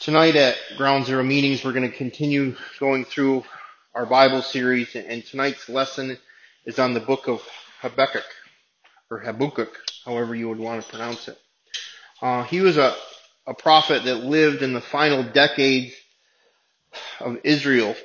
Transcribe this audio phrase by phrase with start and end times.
[0.00, 3.42] Tonight at Ground Zero Meetings, we're going to continue going through
[3.96, 6.16] our Bible series, and tonight's lesson
[6.64, 7.42] is on the book of
[7.80, 8.24] Habakkuk,
[9.10, 11.36] or Habakkuk, however you would want to pronounce it.
[12.22, 12.94] Uh, he was a,
[13.44, 15.92] a prophet that lived in the final decades
[17.18, 17.96] of Israel.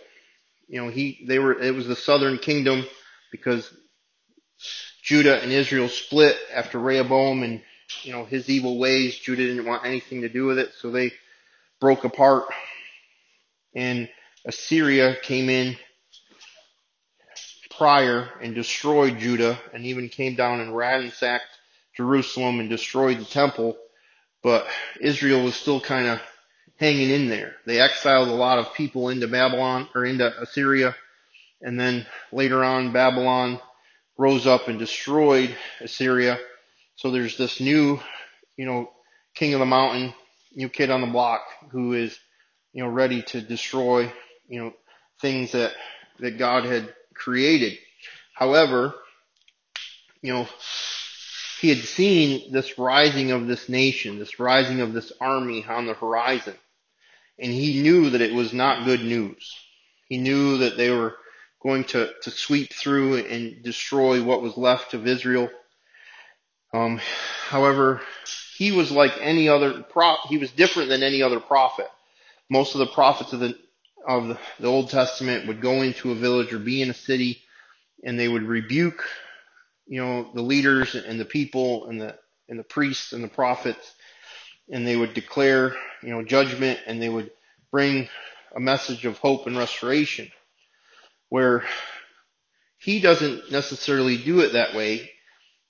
[0.67, 2.87] You know, he, they were, it was the southern kingdom
[3.31, 3.71] because
[5.03, 7.61] Judah and Israel split after Rehoboam and,
[8.01, 9.15] you know, his evil ways.
[9.15, 11.11] Judah didn't want anything to do with it, so they
[11.83, 12.45] broke apart
[13.75, 14.07] and
[14.45, 15.75] Assyria came in
[17.77, 21.43] prior and destroyed Judah and even came down and ransacked
[21.97, 23.75] Jerusalem and destroyed the temple.
[24.41, 24.65] But
[25.01, 26.21] Israel was still kind of
[26.77, 27.55] hanging in there.
[27.65, 30.95] They exiled a lot of people into Babylon or into Assyria.
[31.61, 33.59] And then later on, Babylon
[34.17, 36.39] rose up and destroyed Assyria.
[36.95, 37.99] So there's this new,
[38.55, 38.89] you know,
[39.35, 40.13] king of the mountain
[40.55, 42.17] new kid on the block who is,
[42.73, 44.11] you know, ready to destroy,
[44.47, 44.73] you know,
[45.21, 45.73] things that,
[46.19, 47.77] that God had created.
[48.33, 48.93] However,
[50.21, 50.47] you know,
[51.59, 55.93] he had seen this rising of this nation, this rising of this army on the
[55.93, 56.55] horizon.
[57.39, 59.55] And he knew that it was not good news.
[60.09, 61.15] He knew that they were
[61.61, 65.49] going to, to sweep through and destroy what was left of Israel.
[66.73, 66.99] Um,
[67.47, 68.01] however,
[68.57, 71.87] he was like any other pro, he was different than any other prophet.
[72.49, 73.57] Most of the prophets of the,
[74.07, 77.41] of the Old Testament would go into a village or be in a city
[78.03, 79.03] and they would rebuke,
[79.87, 82.17] you know, the leaders and the people and the,
[82.49, 83.93] and the priests and the prophets
[84.69, 87.31] and they would declare, you know, judgment and they would
[87.71, 88.07] bring
[88.55, 90.29] a message of hope and restoration
[91.29, 91.63] where
[92.77, 95.09] he doesn't necessarily do it that way.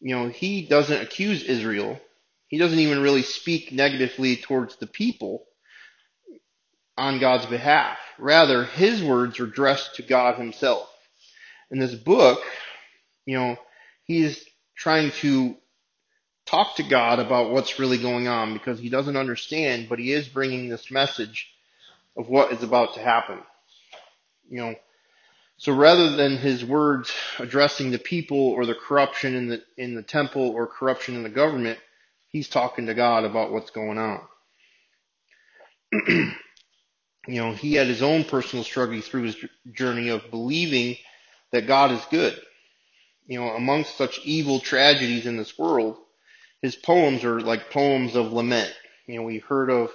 [0.01, 1.99] You know, he doesn't accuse Israel
[2.53, 5.43] he doesn't even really speak negatively towards the people
[6.95, 7.97] on God's behalf.
[8.19, 10.87] Rather, his words are addressed to God himself.
[11.71, 12.43] In this book,
[13.25, 13.57] you know,
[14.03, 14.45] he's
[14.75, 15.55] trying to
[16.45, 20.27] talk to God about what's really going on because he doesn't understand, but he is
[20.27, 21.47] bringing this message
[22.15, 23.39] of what is about to happen.
[24.47, 24.75] You know,
[25.57, 30.03] so rather than his words addressing the people or the corruption in the in the
[30.03, 31.79] temple or corruption in the government,
[32.33, 34.19] he's talking to God about what's going on.
[36.07, 36.33] you
[37.27, 39.37] know, he had his own personal struggle through his
[39.71, 40.97] journey of believing
[41.51, 42.37] that God is good.
[43.27, 45.97] You know, amongst such evil tragedies in this world,
[46.61, 48.73] his poems are like poems of lament.
[49.07, 49.91] You know, we heard of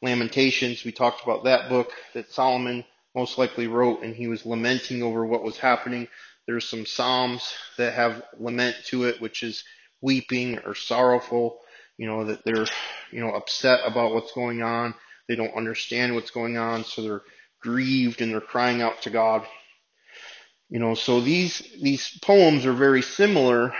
[0.00, 0.84] Lamentations.
[0.84, 2.84] We talked about that book that Solomon
[3.14, 6.08] most likely wrote and he was lamenting over what was happening.
[6.46, 9.64] There's some Psalms that have lament to it, which is
[10.00, 11.59] weeping or sorrowful
[12.00, 12.64] you know, that they're,
[13.12, 14.94] you know, upset about what's going on.
[15.28, 17.22] They don't understand what's going on, so they're
[17.60, 19.46] grieved and they're crying out to God.
[20.70, 23.74] You know, so these, these poems are very similar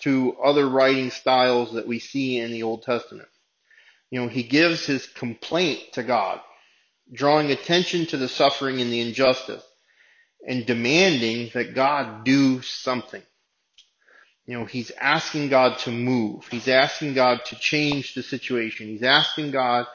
[0.00, 3.28] to other writing styles that we see in the Old Testament.
[4.10, 6.40] You know, he gives his complaint to God,
[7.12, 9.62] drawing attention to the suffering and the injustice,
[10.48, 13.22] and demanding that God do something.
[14.46, 16.46] You know, he's asking God to move.
[16.48, 18.86] He's asking God to change the situation.
[18.86, 19.86] He's asking God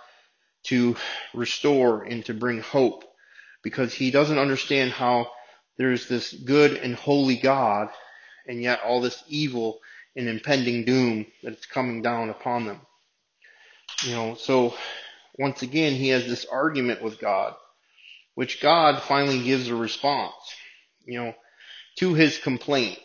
[0.63, 0.95] to
[1.33, 3.03] restore and to bring hope
[3.63, 5.31] because he doesn't understand how
[5.77, 7.89] there's this good and holy God
[8.47, 9.79] and yet all this evil
[10.15, 12.81] and impending doom that's coming down upon them.
[14.03, 14.73] You know, so
[15.37, 17.55] once again, he has this argument with God,
[18.35, 20.33] which God finally gives a response,
[21.05, 21.33] you know,
[21.99, 22.99] to his complaint.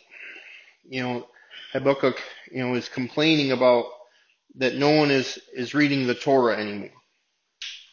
[0.89, 1.27] You know,
[1.73, 3.85] Habakkuk, you know, is complaining about
[4.55, 6.89] that no one is, is reading the Torah anymore.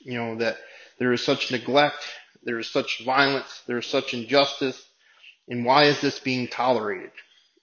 [0.00, 0.56] You know, that
[0.98, 2.06] there is such neglect,
[2.44, 4.80] there is such violence, there is such injustice,
[5.48, 7.10] and why is this being tolerated?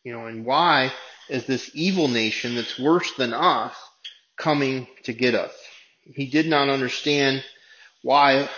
[0.04, 0.92] You know, and why
[1.30, 3.76] is this evil nation that's worse than us
[4.38, 5.54] coming to get us?
[6.04, 7.44] He did not understand
[8.02, 8.50] why,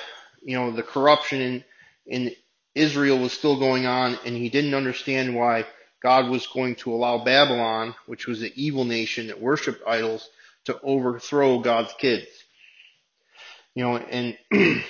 [0.41, 1.63] you know, the corruption in,
[2.05, 2.35] in
[2.73, 5.65] Israel was still going on, and he didn't understand why
[6.03, 10.29] God was going to allow Babylon, which was an evil nation that worshiped idols,
[10.65, 12.27] to overthrow God's kids.
[13.73, 14.37] You know, and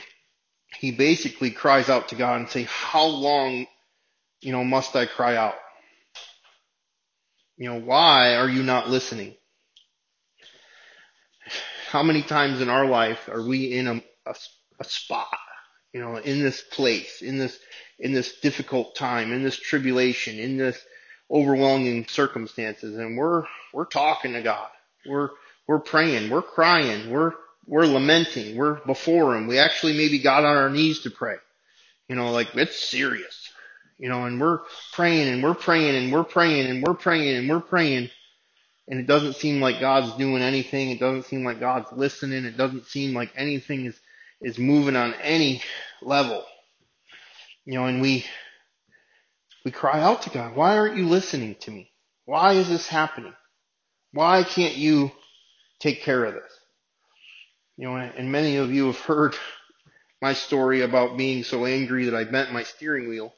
[0.80, 3.68] he basically cries out to God and say, how long,
[4.42, 5.56] you know, must I cry out?
[7.58, 9.36] You know, why are you not listening?
[11.90, 14.36] How many times in our life are we in a, a,
[14.80, 15.28] a spot,
[15.94, 17.58] you know, in this place, in this,
[18.00, 20.84] in this difficult time, in this tribulation, in this
[21.34, 23.44] overwhelming circumstances and we're
[23.74, 24.70] we're talking to God.
[25.06, 25.32] We're
[25.68, 27.34] we're praying, we're crying, we're
[27.66, 28.56] we're lamenting.
[28.58, 29.48] We're before Him.
[29.48, 31.36] We actually maybe got on our knees to pray.
[32.10, 33.52] You know, like it's serious.
[33.98, 34.60] You know, and we're
[34.92, 38.10] praying and we're praying and we're praying and we're praying and we're praying.
[38.88, 40.90] And it doesn't seem like God's doing anything.
[40.90, 42.44] It doesn't seem like God's listening.
[42.44, 43.98] It doesn't seem like anything is,
[44.42, 45.62] is moving on any
[46.02, 46.44] level.
[47.64, 48.26] You know, and we,
[49.64, 51.92] we cry out to God, why aren't you listening to me?
[52.26, 53.34] Why is this happening?
[54.12, 55.12] Why can't you
[55.80, 56.60] take care of this?
[57.78, 59.36] You know, and many of you have heard
[60.22, 63.34] my story about being so angry that I bent my steering wheel.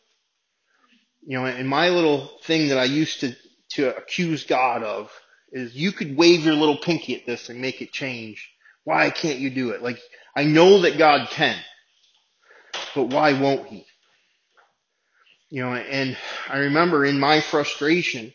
[1.25, 3.35] You know, and my little thing that I used to,
[3.71, 5.11] to accuse God of
[5.51, 8.51] is you could wave your little pinky at this and make it change.
[8.83, 9.81] Why can't you do it?
[9.81, 9.99] Like,
[10.35, 11.57] I know that God can,
[12.93, 13.85] but why won't he?
[15.55, 16.17] You know, and
[16.49, 18.33] I remember in my frustration,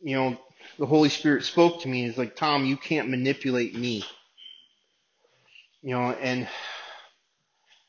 [0.00, 0.36] you know,
[0.76, 2.06] the Holy Spirit spoke to me.
[2.06, 4.04] He's like, Tom, you can't manipulate me.
[5.80, 6.48] You know, and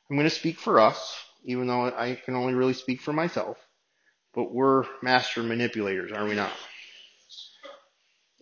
[0.07, 3.57] I'm going to speak for us, even though I can only really speak for myself.
[4.35, 6.53] But we're master manipulators, are we not?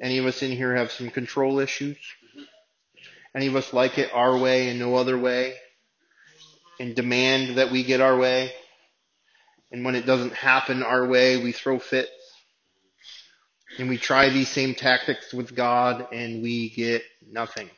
[0.01, 1.97] Any of us in here have some control issues?
[3.33, 5.55] Any of us like it our way and no other way?
[6.77, 8.51] And demand that we get our way?
[9.71, 12.09] And when it doesn't happen our way, we throw fits?
[13.77, 17.69] And we try these same tactics with God and we get nothing.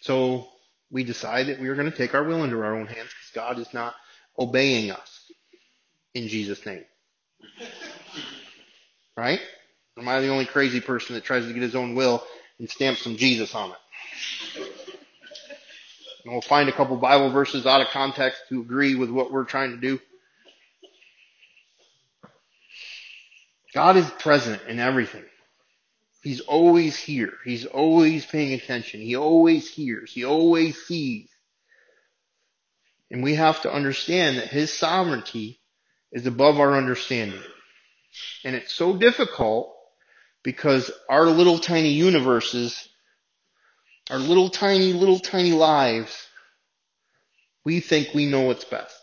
[0.00, 0.48] So
[0.90, 3.30] we decide that we are going to take our will into our own hands because
[3.34, 3.94] God is not
[4.38, 5.30] obeying us
[6.14, 6.84] in Jesus' name.
[9.16, 9.40] Right?
[9.98, 12.24] Am I the only crazy person that tries to get his own will
[12.58, 14.71] and stamp some Jesus on it?
[16.24, 19.44] And we'll find a couple Bible verses out of context to agree with what we're
[19.44, 20.00] trying to do.
[23.74, 25.24] God is present in everything.
[26.22, 27.32] He's always here.
[27.44, 29.00] He's always paying attention.
[29.00, 30.12] He always hears.
[30.12, 31.28] He always sees.
[33.10, 35.60] And we have to understand that His sovereignty
[36.12, 37.42] is above our understanding.
[38.44, 39.74] And it's so difficult
[40.42, 42.88] because our little tiny universes,
[44.10, 46.26] our little tiny, little tiny lives,
[47.64, 48.98] we think we know what's best.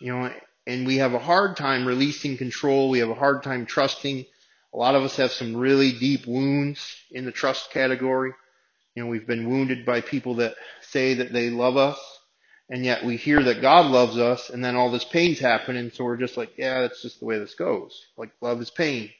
[0.00, 0.32] You know,
[0.66, 2.90] and we have a hard time releasing control.
[2.90, 4.24] We have a hard time trusting.
[4.72, 8.32] A lot of us have some really deep wounds in the trust category.
[8.94, 11.98] You know, we've been wounded by people that say that they love us
[12.70, 16.04] and yet we hear that God loves us and then all this pain's happening so
[16.04, 18.06] we're just like, yeah, that's just the way this goes.
[18.16, 19.10] Like love is pain.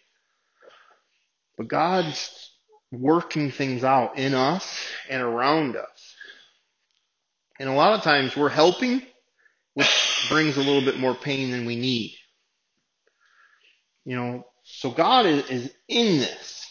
[1.56, 2.47] But God's
[2.90, 6.16] working things out in us and around us.
[7.60, 9.02] And a lot of times we're helping,
[9.74, 12.14] which brings a little bit more pain than we need.
[14.04, 16.66] You know, so God is, is in this.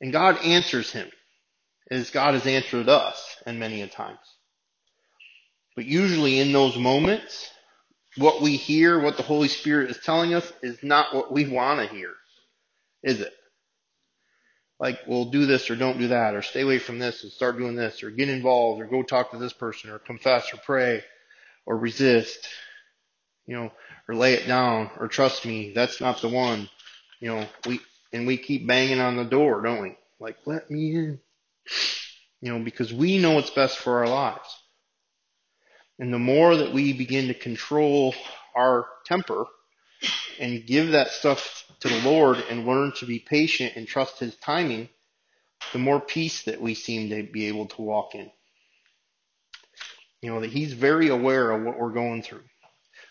[0.00, 1.08] And God answers him
[1.90, 4.18] as God has answered us and many a times.
[5.76, 7.50] But usually in those moments,
[8.16, 11.80] what we hear, what the Holy Spirit is telling us is not what we want
[11.80, 12.12] to hear.
[13.02, 13.32] Is it?
[14.80, 17.58] Like, well, do this or don't do that, or stay away from this and start
[17.58, 21.02] doing this, or get involved, or go talk to this person, or confess, or pray,
[21.64, 22.48] or resist,
[23.46, 23.70] you know,
[24.08, 26.68] or lay it down, or trust me, that's not the one.
[27.20, 27.80] You know, we,
[28.12, 29.96] and we keep banging on the door, don't we?
[30.18, 31.20] Like, let me in.
[32.40, 34.48] You know, because we know what's best for our lives.
[35.98, 38.14] And the more that we begin to control
[38.54, 39.46] our temper
[40.38, 44.36] and give that stuff to the Lord and learn to be patient and trust His
[44.36, 44.88] timing,
[45.72, 48.30] the more peace that we seem to be able to walk in.
[50.22, 52.44] You know, that He's very aware of what we're going through.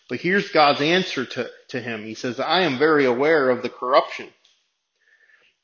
[0.08, 2.04] But here's God's answer to, to him.
[2.04, 4.28] He says, I am very aware of the corruption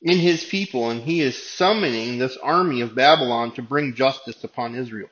[0.01, 4.75] in his people, and he is summoning this army of Babylon to bring justice upon
[4.75, 5.09] Israel.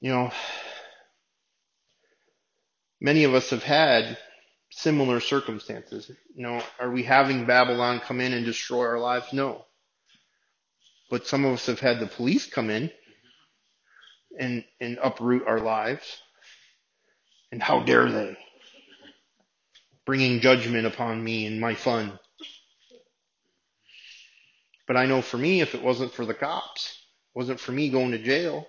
[0.00, 0.32] You know,
[3.04, 4.16] many of us have had
[4.70, 6.10] similar circumstances.
[6.34, 9.26] You know, are we having Babylon come in and destroy our lives?
[9.30, 9.66] No.
[11.10, 12.90] But some of us have had the police come in
[14.40, 16.16] and, and uproot our lives.
[17.52, 18.38] And how dare they?
[20.06, 22.18] Bringing judgment upon me and my fun.
[24.86, 26.98] But I know for me, if it wasn't for the cops,
[27.34, 28.66] wasn't for me going to jail,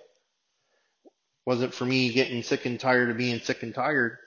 [1.46, 4.18] wasn't for me getting sick and tired of being sick and tired,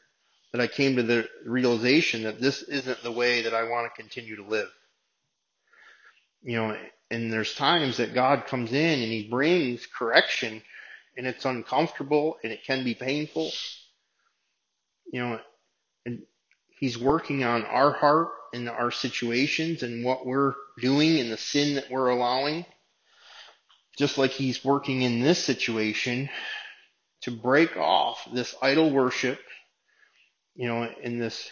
[0.51, 4.01] that I came to the realization that this isn't the way that I want to
[4.01, 4.69] continue to live.
[6.41, 6.77] You know,
[7.11, 10.61] and there's times that God comes in and He brings correction
[11.17, 13.51] and it's uncomfortable and it can be painful.
[15.11, 15.39] You know,
[16.05, 16.23] and
[16.79, 21.75] He's working on our heart and our situations and what we're doing and the sin
[21.75, 22.65] that we're allowing.
[23.97, 26.29] Just like he's working in this situation
[27.21, 29.39] to break off this idol worship,
[30.59, 31.49] you know, in this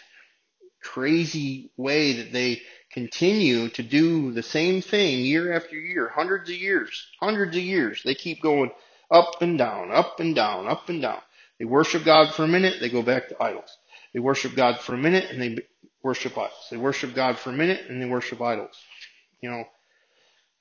[0.82, 2.60] crazy way that they
[2.92, 8.02] continue to do the same thing year after year, hundreds of years, hundreds of years.
[8.04, 8.70] They keep going
[9.10, 11.22] up and down, up and down, up and down.
[11.58, 13.78] They worship God for a minute, they go back to idols.
[14.12, 15.56] They worship God for a minute and they
[16.02, 16.68] worship idols.
[16.70, 18.76] They worship God for a minute and they worship idols.
[19.40, 19.64] You know,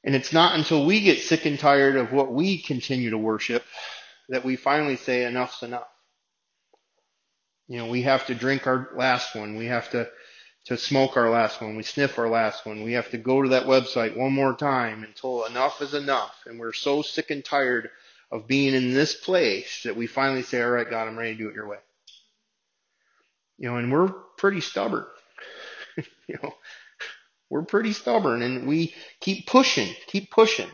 [0.05, 3.65] and it's not until we get sick and tired of what we continue to worship
[4.29, 5.87] that we finally say enough's enough.
[7.67, 9.55] You know, we have to drink our last one.
[9.55, 10.09] We have to,
[10.65, 11.75] to smoke our last one.
[11.75, 12.83] We sniff our last one.
[12.83, 16.35] We have to go to that website one more time until enough is enough.
[16.45, 17.89] And we're so sick and tired
[18.31, 21.37] of being in this place that we finally say, all right, God, I'm ready to
[21.37, 21.77] do it your way.
[23.57, 25.05] You know, and we're pretty stubborn.
[26.27, 26.53] you know,
[27.49, 30.69] we're pretty stubborn and we keep pushing, keep pushing.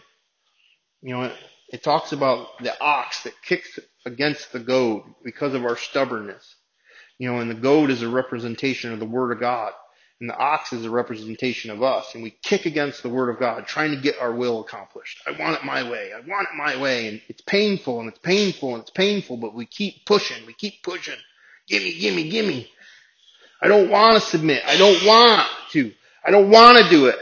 [1.01, 1.33] You know, it,
[1.69, 6.55] it talks about the ox that kicks against the goad because of our stubbornness.
[7.23, 9.71] You know, and the goat is a representation of the Word of God.
[10.19, 12.13] And the ox is a representation of us.
[12.13, 15.21] And we kick against the Word of God, trying to get our will accomplished.
[15.25, 16.11] I want it my way.
[16.13, 17.07] I want it my way.
[17.07, 20.45] And it's painful and it's painful and it's painful, but we keep pushing.
[20.45, 21.15] We keep pushing.
[21.69, 22.69] Gimme, gimme, gimme.
[23.61, 24.61] I don't want to submit.
[24.67, 25.93] I don't want to.
[26.25, 27.19] I don't want to do it.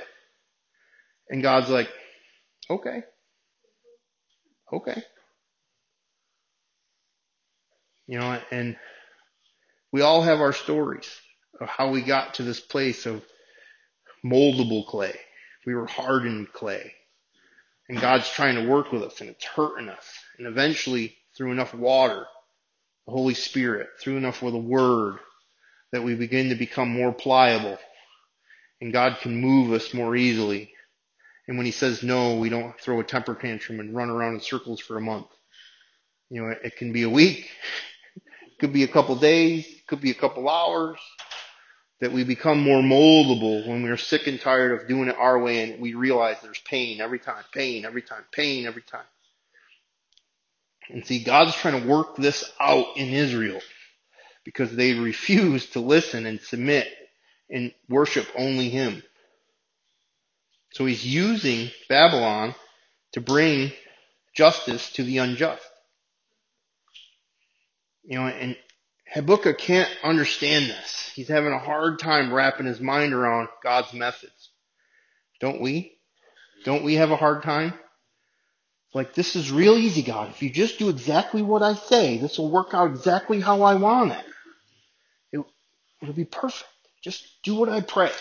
[1.29, 1.89] And God's like,
[2.72, 3.03] okay.
[4.74, 5.03] Okay.
[8.08, 8.75] You know, and
[9.91, 11.10] we all have our stories
[11.60, 13.24] of how we got to this place of
[14.25, 15.15] moldable clay.
[15.65, 16.93] We were hardened clay.
[17.89, 20.05] And God's trying to work with us and it's hurting us.
[20.38, 22.25] And eventually, through enough water,
[23.05, 25.17] the Holy Spirit, through enough with the Word,
[25.91, 27.77] that we begin to become more pliable.
[28.79, 30.71] And God can move us more easily.
[31.48, 34.41] And when He says no, we don't throw a temper tantrum and run around in
[34.41, 35.27] circles for a month.
[36.29, 37.50] You know, it, it can be a week.
[38.45, 39.80] It could be a couple days.
[39.91, 41.00] Could be a couple hours
[42.00, 45.63] that we become more moldable when we're sick and tired of doing it our way
[45.63, 49.03] and we realize there's pain every time, pain every time, pain every time.
[50.89, 53.60] And see, God's trying to work this out in Israel
[54.45, 56.88] because they refuse to listen and submit
[57.50, 59.03] and worship only Him.
[60.71, 62.55] So He's using Babylon
[63.12, 63.74] to bring
[64.33, 65.65] justice to the unjust.
[68.05, 68.55] You know, and
[69.12, 71.12] Habakkuk can't understand this.
[71.13, 74.51] He's having a hard time wrapping his mind around God's methods.
[75.41, 75.98] Don't we?
[76.63, 77.74] Don't we have a hard time?
[78.94, 80.30] Like, this is real easy, God.
[80.30, 83.75] If you just do exactly what I say, this will work out exactly how I
[83.75, 84.25] want it.
[85.32, 85.46] it
[86.01, 86.70] it'll be perfect.
[87.01, 88.12] Just do what I pray.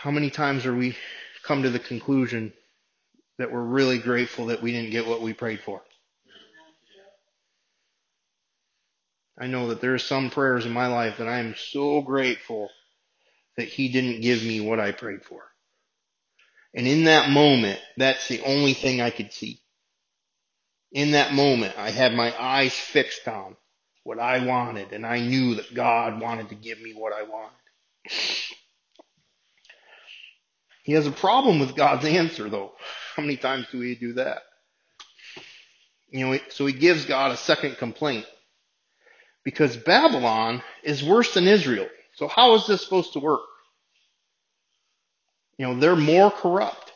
[0.00, 0.96] How many times are we
[1.44, 2.52] come to the conclusion
[3.38, 5.82] that we're really grateful that we didn't get what we prayed for?
[9.38, 12.70] I know that there are some prayers in my life that I am so grateful
[13.56, 15.42] that He didn't give me what I prayed for.
[16.74, 19.60] And in that moment, that's the only thing I could see.
[20.92, 23.56] In that moment, I had my eyes fixed on
[24.04, 27.56] what I wanted, and I knew that God wanted to give me what I wanted.
[30.84, 32.72] He has a problem with God's answer, though.
[33.16, 34.42] How many times do we do that?
[36.10, 38.26] You know, so he gives God a second complaint
[39.44, 41.86] because Babylon is worse than Israel.
[42.14, 43.40] So how is this supposed to work?
[45.58, 46.92] You know, they're more corrupt.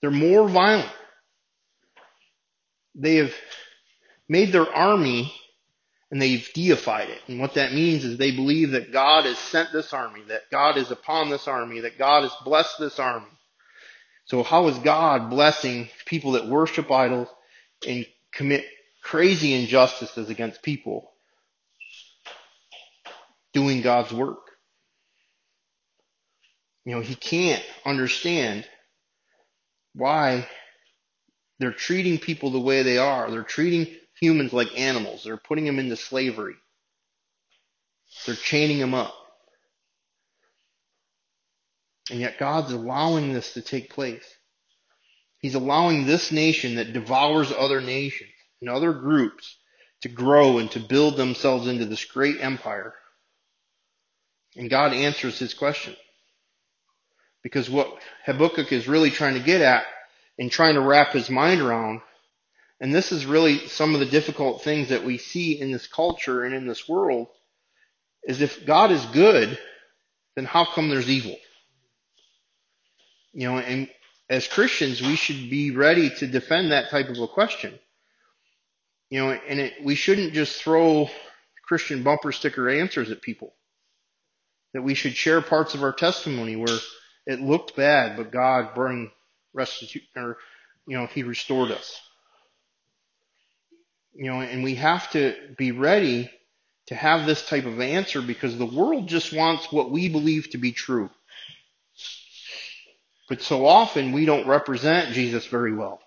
[0.00, 0.90] They're more violent.
[2.94, 3.34] They have
[4.28, 5.32] made their army
[6.10, 7.20] and they've deified it.
[7.26, 10.76] And what that means is they believe that God has sent this army, that God
[10.76, 13.26] is upon this army, that God has blessed this army.
[14.26, 17.28] So how is God blessing people that worship idols
[17.86, 18.64] and commit
[19.04, 21.12] crazy injustices against people
[23.52, 24.38] doing God's work.
[26.84, 28.66] You know, he can't understand
[29.94, 30.48] why
[31.58, 33.30] they're treating people the way they are.
[33.30, 33.86] They're treating
[34.20, 35.22] humans like animals.
[35.24, 36.56] They're putting them into slavery.
[38.26, 39.14] They're chaining them up.
[42.10, 44.24] And yet God's allowing this to take place.
[45.38, 48.30] He's allowing this nation that devours other nations
[48.64, 49.58] and other groups
[50.00, 52.94] to grow and to build themselves into this great empire.
[54.56, 55.94] And God answers his question.
[57.42, 59.84] Because what Habakkuk is really trying to get at
[60.38, 62.00] and trying to wrap his mind around,
[62.80, 66.42] and this is really some of the difficult things that we see in this culture
[66.44, 67.28] and in this world,
[68.22, 69.58] is if God is good,
[70.36, 71.36] then how come there's evil?
[73.34, 73.90] You know, and
[74.30, 77.78] as Christians, we should be ready to defend that type of a question.
[79.10, 81.08] You know, and it, we shouldn't just throw
[81.66, 83.54] Christian bumper sticker answers at people.
[84.72, 86.78] That we should share parts of our testimony where
[87.26, 89.10] it looked bad, but God bring
[89.52, 90.36] restitution, or,
[90.86, 92.00] you know, He restored us.
[94.14, 96.30] You know, and we have to be ready
[96.86, 100.58] to have this type of answer because the world just wants what we believe to
[100.58, 101.10] be true.
[103.28, 106.00] But so often we don't represent Jesus very well.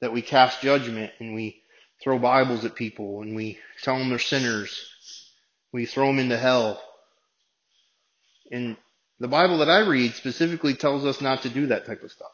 [0.00, 1.62] That we cast judgment and we
[2.02, 4.88] throw Bibles at people and we tell them they're sinners.
[5.72, 6.80] We throw them into hell.
[8.50, 8.76] And
[9.18, 12.30] the Bible that I read specifically tells us not to do that type of stuff.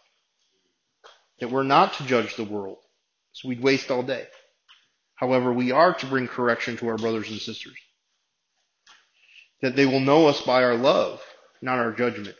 [1.40, 2.78] That we're not to judge the world.
[3.32, 4.26] So we'd waste all day.
[5.16, 7.76] However, we are to bring correction to our brothers and sisters.
[9.62, 11.22] That they will know us by our love,
[11.62, 12.36] not our judgment.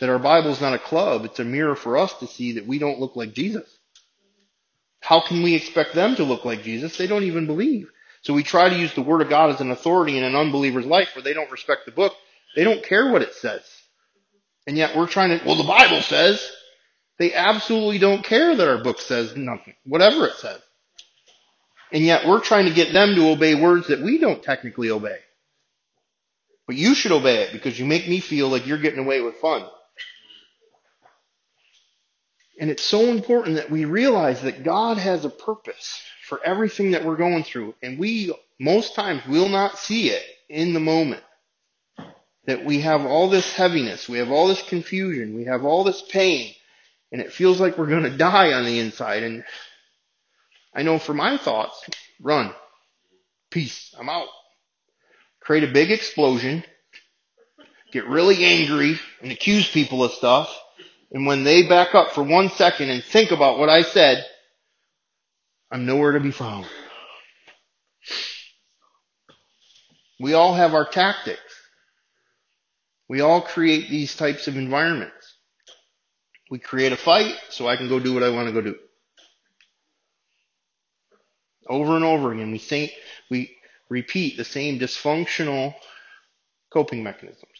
[0.00, 2.66] That our Bible is not a club, it's a mirror for us to see that
[2.66, 3.68] we don't look like Jesus.
[5.00, 6.96] How can we expect them to look like Jesus?
[6.96, 7.90] They don't even believe.
[8.22, 10.86] So we try to use the Word of God as an authority in an unbeliever's
[10.86, 12.14] life where they don't respect the book.
[12.56, 13.62] They don't care what it says.
[14.66, 16.50] And yet we're trying to, well, the Bible says.
[17.18, 20.60] They absolutely don't care that our book says nothing, whatever it says.
[21.92, 25.18] And yet we're trying to get them to obey words that we don't technically obey.
[26.66, 29.36] But you should obey it because you make me feel like you're getting away with
[29.36, 29.64] fun.
[32.58, 37.04] And it's so important that we realize that God has a purpose for everything that
[37.04, 37.74] we're going through.
[37.82, 41.22] And we, most times, will not see it in the moment.
[42.46, 46.02] That we have all this heaviness, we have all this confusion, we have all this
[46.02, 46.54] pain,
[47.10, 49.22] and it feels like we're going to die on the inside.
[49.22, 49.44] And
[50.74, 51.82] I know for my thoughts,
[52.20, 52.52] run.
[53.50, 53.94] Peace.
[53.98, 54.28] I'm out.
[55.40, 56.64] Create a big explosion,
[57.92, 60.54] get really angry, and accuse people of stuff,
[61.14, 64.26] and when they back up for one second and think about what I said,
[65.70, 66.66] I'm nowhere to be found.
[70.18, 71.40] We all have our tactics.
[73.08, 75.36] We all create these types of environments.
[76.50, 78.76] We create a fight so I can go do what I want to go do.
[81.68, 82.90] Over and over again, we think,
[83.30, 83.56] we
[83.88, 85.74] repeat the same dysfunctional
[86.72, 87.53] coping mechanisms.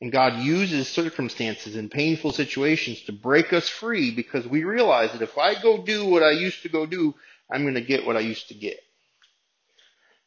[0.00, 5.22] And God uses circumstances and painful situations to break us free because we realize that
[5.22, 7.14] if I go do what I used to go do,
[7.50, 8.78] I'm going to get what I used to get.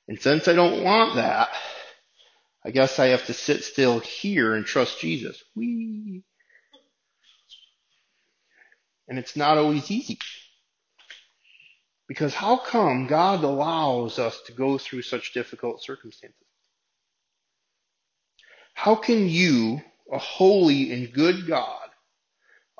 [0.07, 1.49] And since I don't want that,
[2.65, 5.41] I guess I have to sit still here and trust Jesus.
[5.55, 6.23] Whee!
[9.07, 10.17] And it's not always easy.
[12.07, 16.48] Because how come God allows us to go through such difficult circumstances?
[18.79, 21.89] How can you, a holy and good God,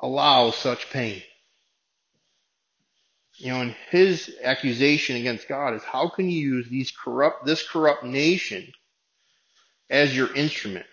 [0.02, 1.22] allow such pain?
[3.36, 7.68] You know, and his accusation against God is how can you use these corrupt, this
[7.68, 8.72] corrupt nation
[9.90, 10.86] as your instrument?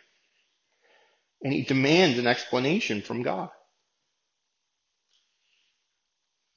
[1.41, 3.51] And he demands an explanation from God.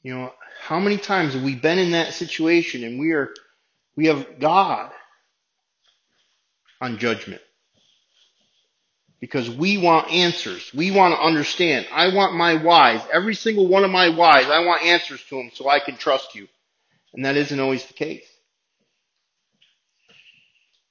[0.02, 3.32] You know, how many times have we been in that situation and we are,
[3.96, 4.92] we have God
[6.82, 7.44] on judgment?
[9.20, 10.72] Because we want answers.
[10.74, 11.88] We want to understand.
[11.92, 15.52] I want my whys, every single one of my whys, I want answers to them
[15.54, 16.48] so I can trust you.
[17.14, 18.26] And that isn't always the case.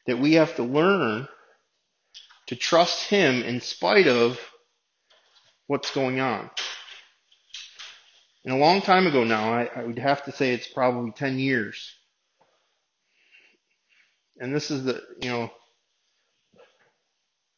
[0.06, 1.28] That we have to learn
[2.48, 4.38] to trust Him in spite of
[5.66, 6.50] what's going on.
[8.44, 11.38] And a long time ago now, I, I would have to say it's probably 10
[11.38, 11.94] years.
[14.38, 15.50] And this is the, you know,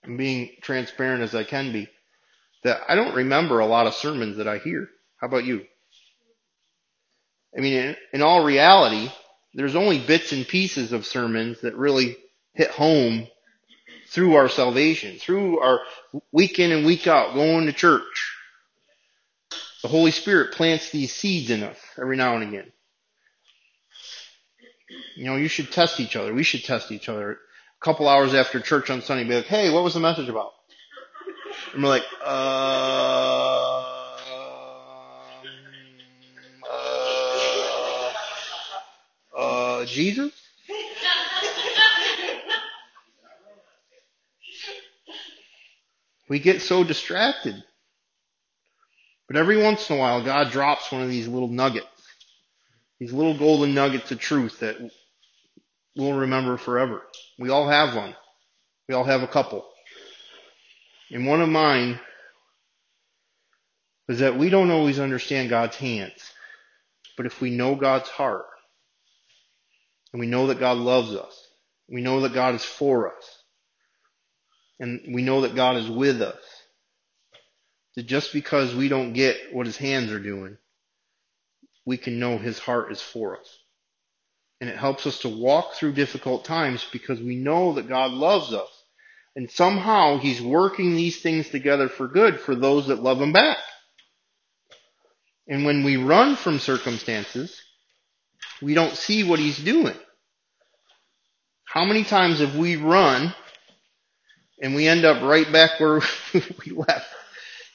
[0.05, 1.89] I'm being transparent as I can be,
[2.65, 4.89] that I don't remember a lot of sermons that I hear.
[5.17, 5.67] How about you?
[7.57, 9.11] I mean, in, in all reality,
[9.55, 12.17] there's only bits and pieces of sermons that really
[12.55, 13.27] hit home
[14.09, 15.81] through our salvation, through our
[16.33, 18.37] week in and week out going to church.
[19.83, 22.73] The Holy Spirit plants these seeds in us every now and again.
[25.17, 26.35] You know, you should test each other.
[26.35, 27.39] We should test each other
[27.81, 30.53] couple hours after church on Sunday, be like, "Hey, what was the message about?"
[31.73, 34.17] And we're like, uh,
[36.71, 38.13] uh,
[39.37, 40.33] uh, Jesus.
[46.29, 47.63] We get so distracted.
[49.27, 51.87] But every once in a while, God drops one of these little nuggets,
[52.99, 54.77] these little golden nuggets of truth that
[55.97, 57.03] we'll remember forever.
[57.39, 58.15] We all have one.
[58.89, 59.65] We all have a couple.
[61.11, 62.01] And one of mine
[64.09, 66.33] was that we don't always understand God's hands.
[67.17, 68.47] But if we know God's heart,
[70.13, 71.47] and we know that God loves us,
[71.89, 73.43] we know that God is for us,
[74.81, 76.43] and we know that God is with us,
[77.95, 80.57] that just because we don't get what his hands are doing,
[81.85, 83.60] we can know his heart is for us.
[84.61, 88.53] And it helps us to walk through difficult times because we know that God loves
[88.53, 88.69] us.
[89.37, 93.59] And somehow he's working these things together for good for those that love him back.
[95.49, 97.61] And when we run from circumstances,
[98.61, 99.97] we don't see what he's doing.
[101.65, 103.35] How many times have we run
[104.61, 106.01] and we end up right back where
[106.35, 107.07] we left?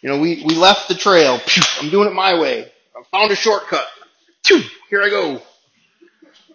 [0.01, 1.39] You know, we, we left the trail.
[1.81, 2.71] I'm doing it my way.
[2.95, 3.87] I found a shortcut.
[4.89, 5.41] Here I go.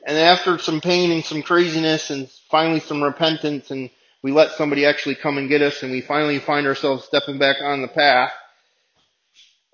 [0.07, 3.91] And after some pain and some craziness and finally some repentance and
[4.23, 7.57] we let somebody actually come and get us and we finally find ourselves stepping back
[7.63, 8.33] on the path,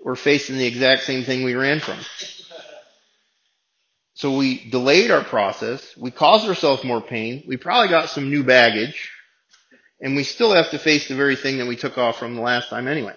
[0.00, 1.98] we're facing the exact same thing we ran from.
[4.16, 5.94] So we delayed our process.
[5.94, 7.44] We caused ourselves more pain.
[7.46, 9.10] We probably got some new baggage.
[10.00, 12.40] And we still have to face the very thing that we took off from the
[12.40, 13.14] last time anyway.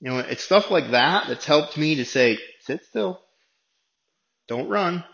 [0.00, 3.20] You know, it's stuff like that that's helped me to say, sit still.
[4.48, 5.04] Don't run.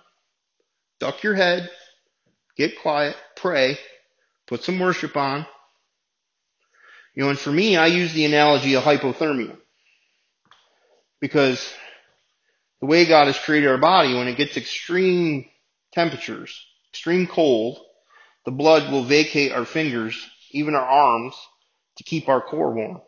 [1.00, 1.70] Duck your head.
[2.56, 3.16] Get quiet.
[3.36, 3.78] Pray.
[4.46, 5.46] Put some worship on.
[7.14, 9.56] You know, and for me, I use the analogy of hypothermia.
[11.20, 11.72] Because
[12.80, 15.46] the way God has created our body, when it gets extreme
[15.92, 17.80] temperatures, extreme cold,
[18.44, 21.34] the blood will vacate our fingers, even our arms,
[21.96, 23.00] to keep our core warm.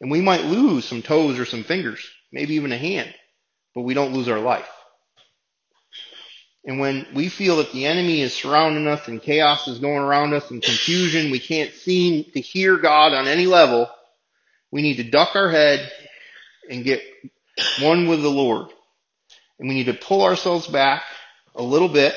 [0.00, 3.14] And we might lose some toes or some fingers, maybe even a hand,
[3.74, 4.68] but we don't lose our life.
[6.64, 10.32] And when we feel that the enemy is surrounding us and chaos is going around
[10.32, 13.90] us and confusion, we can't seem to hear God on any level,
[14.70, 15.90] we need to duck our head
[16.70, 17.02] and get
[17.80, 18.68] one with the Lord.
[19.58, 21.02] And we need to pull ourselves back
[21.54, 22.14] a little bit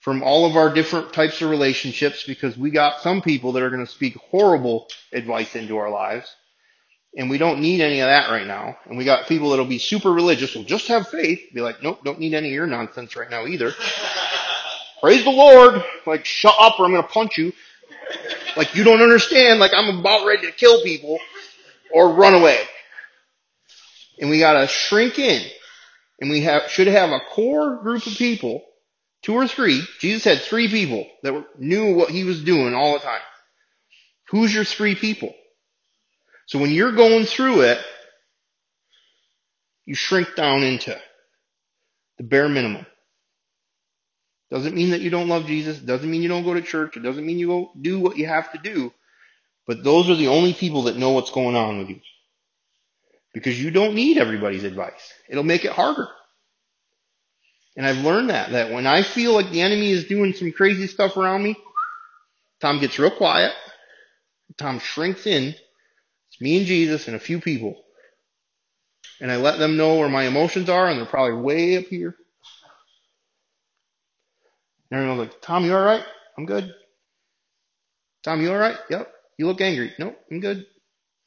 [0.00, 3.70] from all of our different types of relationships because we got some people that are
[3.70, 6.32] going to speak horrible advice into our lives.
[7.16, 8.76] And we don't need any of that right now.
[8.84, 12.04] And we got people that'll be super religious, will just have faith, be like, nope,
[12.04, 13.72] don't need any of your nonsense right now either.
[15.00, 15.82] Praise the Lord.
[16.04, 17.52] Like, shut up or I'm to punch you.
[18.54, 19.60] Like, you don't understand.
[19.60, 21.18] Like, I'm about ready to kill people
[21.90, 22.60] or run away.
[24.20, 25.42] And we gotta shrink in.
[26.20, 28.62] And we have, should have a core group of people,
[29.22, 29.82] two or three.
[30.00, 33.20] Jesus had three people that knew what he was doing all the time.
[34.28, 35.34] Who's your three people?
[36.46, 37.78] So when you're going through it,
[39.84, 40.96] you shrink down into
[42.18, 42.86] the bare minimum.
[44.50, 45.78] Doesn't mean that you don't love Jesus.
[45.78, 46.96] Doesn't mean you don't go to church.
[46.96, 48.92] It doesn't mean you go do what you have to do.
[49.66, 52.00] But those are the only people that know what's going on with you.
[53.34, 55.12] Because you don't need everybody's advice.
[55.28, 56.08] It'll make it harder.
[57.76, 60.86] And I've learned that, that when I feel like the enemy is doing some crazy
[60.86, 61.56] stuff around me,
[62.60, 63.52] Tom gets real quiet.
[64.56, 65.54] Tom shrinks in
[66.40, 67.82] me and Jesus and a few people.
[69.20, 72.14] And I let them know where my emotions are, and they're probably way up here.
[74.90, 76.04] And everyone's like, Tom, you alright?
[76.36, 76.74] I'm good.
[78.22, 78.76] Tom, you alright?
[78.90, 79.10] Yep.
[79.38, 79.94] You look angry.
[79.98, 80.66] Nope, I'm good.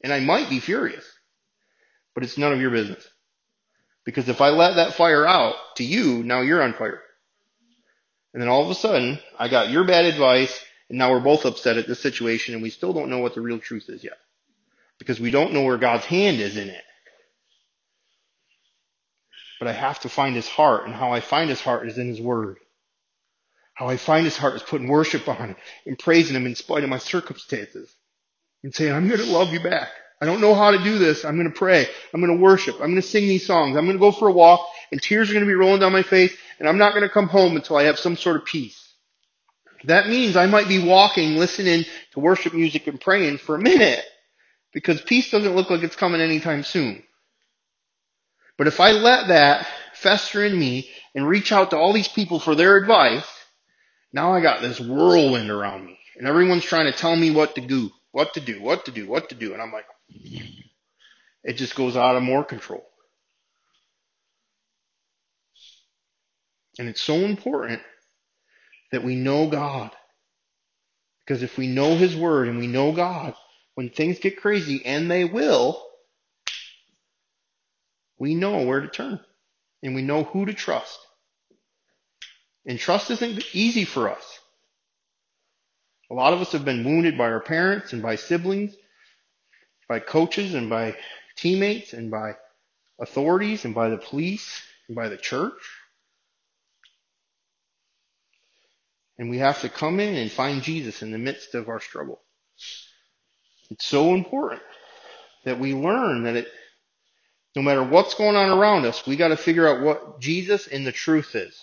[0.02, 1.04] And I might be furious.
[2.14, 3.06] But it's none of your business.
[4.04, 7.00] Because if I let that fire out to you, now you're on fire.
[8.32, 11.44] And then all of a sudden, I got your bad advice, and now we're both
[11.44, 14.18] upset at this situation, and we still don't know what the real truth is yet
[15.00, 16.84] because we don't know where God's hand is in it.
[19.58, 22.06] But I have to find his heart, and how I find his heart is in
[22.06, 22.58] his word.
[23.74, 26.84] How I find his heart is putting worship on it and praising him in spite
[26.84, 27.92] of my circumstances.
[28.62, 29.88] And saying, I'm here to love you back.
[30.20, 31.24] I don't know how to do this.
[31.24, 31.86] I'm going to pray.
[32.12, 32.74] I'm going to worship.
[32.74, 33.74] I'm going to sing these songs.
[33.74, 34.60] I'm going to go for a walk
[34.92, 37.08] and tears are going to be rolling down my face and I'm not going to
[37.08, 38.86] come home until I have some sort of peace.
[39.84, 44.04] That means I might be walking, listening to worship music and praying for a minute
[44.72, 47.02] because peace doesn't look like it's coming anytime soon.
[48.56, 52.38] But if I let that fester in me and reach out to all these people
[52.38, 53.26] for their advice,
[54.12, 57.60] now I got this whirlwind around me and everyone's trying to tell me what to
[57.60, 59.54] do, what to do, what to do, what to do.
[59.54, 59.86] And I'm like,
[61.42, 62.84] it just goes out of more control.
[66.78, 67.80] And it's so important
[68.92, 69.90] that we know God.
[71.24, 73.34] Because if we know His Word and we know God,
[73.80, 75.82] when things get crazy, and they will,
[78.18, 79.18] we know where to turn
[79.82, 80.98] and we know who to trust.
[82.66, 84.38] And trust isn't easy for us.
[86.10, 88.76] A lot of us have been wounded by our parents and by siblings,
[89.88, 90.94] by coaches and by
[91.36, 92.32] teammates and by
[93.00, 95.70] authorities and by the police and by the church.
[99.16, 102.20] And we have to come in and find Jesus in the midst of our struggle.
[103.70, 104.62] It's so important
[105.44, 106.48] that we learn that it,
[107.56, 110.92] no matter what's going on around us, we gotta figure out what Jesus and the
[110.92, 111.58] truth is.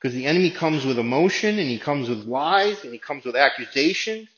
[0.00, 3.36] Because the enemy comes with emotion and he comes with lies and he comes with
[3.36, 4.28] accusations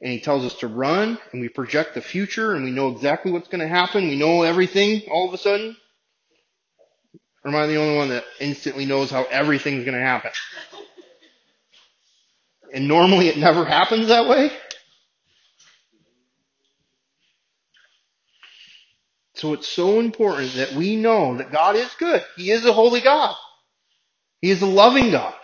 [0.00, 3.32] and he tells us to run and we project the future and we know exactly
[3.32, 4.08] what's going to happen.
[4.08, 5.76] We know everything all of a sudden.
[7.44, 10.32] Or am I the only one that instantly knows how everything's going to happen?
[12.74, 14.52] And normally it never happens that way.
[19.36, 22.24] So it's so important that we know that God is good.
[22.36, 23.36] He is a holy God.
[24.40, 25.34] He is a loving God.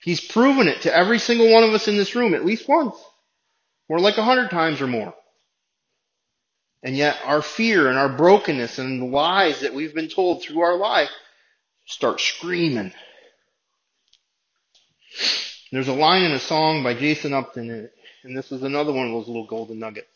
[0.00, 2.94] He's proven it to every single one of us in this room at least once.
[3.88, 5.14] More like a hundred times or more.
[6.82, 10.60] And yet our fear and our brokenness and the lies that we've been told through
[10.60, 11.08] our life
[11.86, 12.92] start screaming.
[15.72, 17.88] There's a line in a song by Jason Upton,
[18.24, 20.13] and this is another one of those little golden nuggets.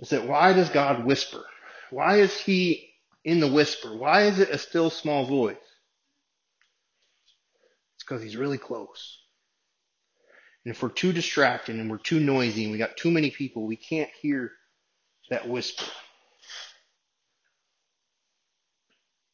[0.00, 1.44] Is that why does God whisper?
[1.90, 2.90] Why is he
[3.24, 3.96] in the whisper?
[3.96, 5.56] Why is it a still small voice?
[7.96, 9.20] It's because he's really close.
[10.64, 13.66] And if we're too distracted and we're too noisy and we got too many people,
[13.66, 14.50] we can't hear
[15.30, 15.84] that whisper.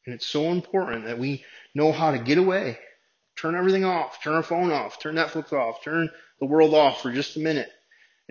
[0.05, 1.43] And it's so important that we
[1.73, 2.77] know how to get away,
[3.37, 7.11] turn everything off, turn our phone off, turn Netflix off, turn the world off for
[7.11, 7.71] just a minute.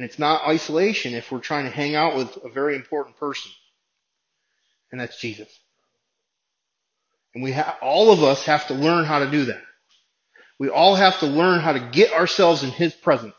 [0.00, 3.52] And it's not isolation if we're trying to hang out with a very important person
[4.90, 5.48] and that's Jesus.
[7.34, 9.62] And we have, all of us have to learn how to do that.
[10.58, 13.34] We all have to learn how to get ourselves in His presence.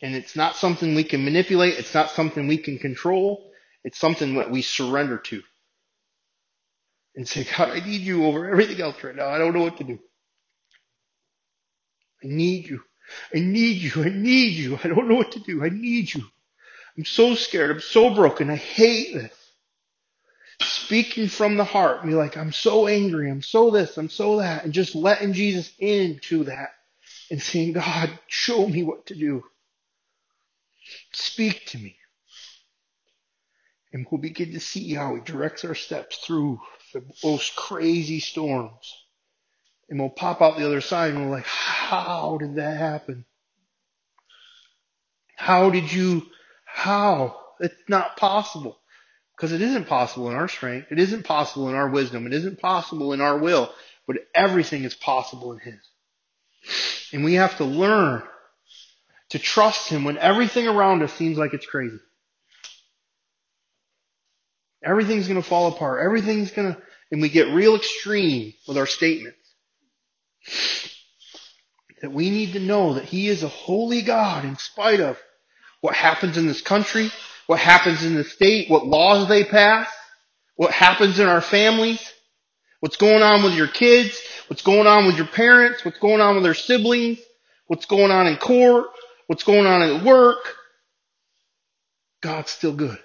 [0.00, 1.78] And it's not something we can manipulate.
[1.78, 3.50] It's not something we can control.
[3.84, 5.42] It's something that we surrender to.
[7.14, 9.28] And say, God, I need you over everything else right now.
[9.28, 9.98] I don't know what to do.
[12.22, 12.80] I need you.
[13.34, 14.04] I need you.
[14.04, 14.78] I need you.
[14.82, 15.64] I don't know what to do.
[15.64, 16.24] I need you.
[16.96, 17.70] I'm so scared.
[17.70, 18.50] I'm so broken.
[18.50, 19.32] I hate this.
[20.60, 22.04] Speaking from the heart.
[22.04, 23.30] Be like, I'm so angry.
[23.30, 23.96] I'm so this.
[23.96, 24.64] I'm so that.
[24.64, 26.70] And just letting Jesus into that
[27.30, 29.42] and saying, God, show me what to do.
[31.12, 31.96] Speak to me.
[33.92, 36.60] And we'll begin to see how he directs our steps through
[36.92, 39.01] the most crazy storms.
[39.92, 43.26] And we'll pop out the other side and we're like, how did that happen?
[45.36, 46.22] How did you
[46.64, 47.38] how?
[47.60, 48.78] It's not possible.
[49.36, 50.86] Because it isn't possible in our strength.
[50.90, 52.26] It isn't possible in our wisdom.
[52.26, 53.70] It isn't possible in our will.
[54.06, 57.12] But everything is possible in His.
[57.12, 58.22] And we have to learn
[59.28, 62.00] to trust Him when everything around us seems like it's crazy.
[64.82, 66.02] Everything's gonna fall apart.
[66.02, 66.78] Everything's gonna,
[67.10, 69.36] and we get real extreme with our statements.
[72.02, 75.18] That we need to know that He is a holy God in spite of
[75.80, 77.10] what happens in this country,
[77.46, 79.88] what happens in the state, what laws they pass,
[80.56, 82.12] what happens in our families,
[82.80, 86.34] what's going on with your kids, what's going on with your parents, what's going on
[86.34, 87.18] with their siblings,
[87.66, 88.86] what's going on in court,
[89.26, 90.54] what's going on at work.
[92.20, 92.98] God's still good.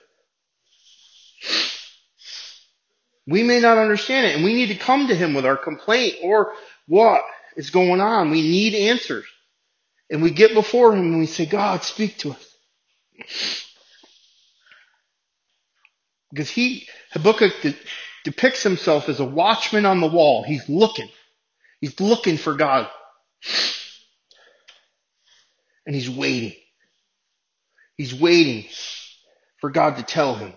[3.26, 6.16] We may not understand it and we need to come to Him with our complaint
[6.24, 6.54] or
[6.88, 7.24] what
[7.58, 8.32] is going on.
[8.32, 9.26] We need answers.
[10.10, 12.48] And we get before Him and we say, God, speak to us.
[16.32, 17.76] Because he, Habakkuk de-
[18.26, 20.44] depicts himself as a watchman on the wall.
[20.44, 21.10] He's looking.
[21.82, 22.90] He's looking for God.
[25.86, 26.54] And he's waiting.
[27.98, 28.66] He's waiting
[29.62, 30.54] for God to tell him.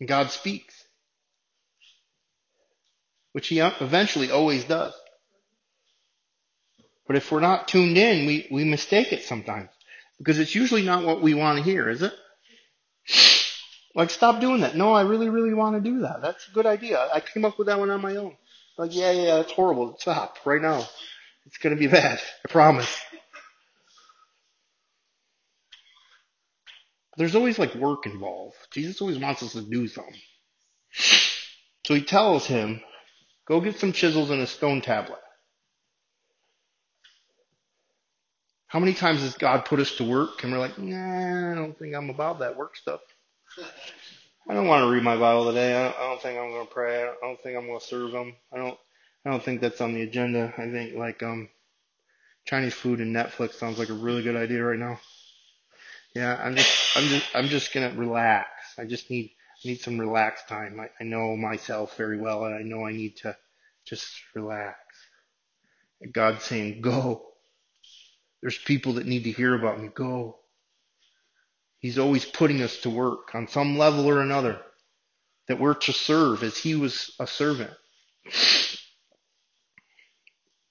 [0.00, 0.75] And God speaks.
[3.36, 4.94] Which he eventually always does.
[7.06, 9.68] But if we're not tuned in, we, we mistake it sometimes.
[10.16, 12.14] Because it's usually not what we want to hear, is it?
[13.94, 14.74] Like, stop doing that.
[14.74, 16.22] No, I really, really want to do that.
[16.22, 16.98] That's a good idea.
[17.12, 18.38] I came up with that one on my own.
[18.78, 19.98] Like, yeah, yeah, it's horrible.
[19.98, 20.88] Stop right now.
[21.44, 22.18] It's going to be bad.
[22.42, 22.98] I promise.
[27.18, 28.56] There's always like work involved.
[28.72, 30.22] Jesus always wants us to do something.
[31.84, 32.80] So he tells him,
[33.46, 35.20] go get some chisels and a stone tablet.
[38.68, 41.78] How many times has God put us to work and we're like, nah, I don't
[41.78, 43.00] think I'm about that work stuff.
[44.48, 45.74] I don't want to read my Bible today.
[45.74, 47.02] I don't, I don't think I'm going to pray.
[47.02, 48.34] I don't, I don't think I'm going to serve Him.
[48.52, 48.78] I don't.
[49.24, 50.54] I don't think that's on the agenda.
[50.56, 51.48] I think like um,
[52.44, 55.00] Chinese food and Netflix sounds like a really good idea right now.
[56.14, 58.48] Yeah, I'm just, I'm just, I'm just gonna relax.
[58.78, 59.32] I just need,
[59.64, 60.78] need some relaxed time.
[60.80, 63.36] I, I know myself very well, and I know I need to
[63.86, 64.78] just relax.
[66.00, 67.22] And God's saying, go.
[68.42, 69.88] There's people that need to hear about me.
[69.94, 70.38] Go.
[71.78, 74.60] He's always putting us to work on some level or another
[75.48, 77.70] that we're to serve as he was a servant.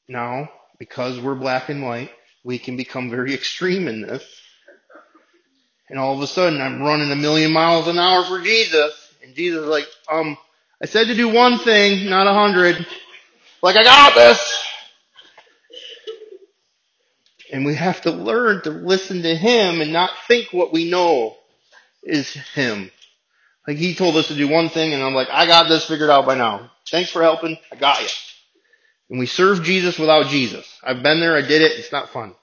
[0.07, 2.11] Now, because we're black and white,
[2.43, 4.23] we can become very extreme in this.
[5.89, 9.13] And all of a sudden I'm running a million miles an hour for Jesus.
[9.23, 10.37] And Jesus is like, um,
[10.81, 12.85] I said to do one thing, not a hundred.
[13.61, 14.63] Like I got this.
[17.51, 21.35] And we have to learn to listen to Him and not think what we know
[22.03, 22.91] is Him.
[23.67, 26.09] Like He told us to do one thing and I'm like, I got this figured
[26.09, 26.71] out by now.
[26.89, 27.57] Thanks for helping.
[27.71, 28.09] I got you.
[29.09, 30.67] And we serve Jesus without Jesus.
[30.83, 31.35] I've been there.
[31.35, 31.73] I did it.
[31.73, 32.33] It's not fun.